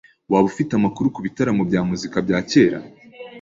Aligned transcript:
Waba 0.31 0.45
ufite 0.51 0.71
amakuru 0.75 1.13
kubitaramo 1.15 1.61
bya 1.69 1.81
muzika 1.87 2.17
bya 2.25 2.37
kera? 2.49 2.79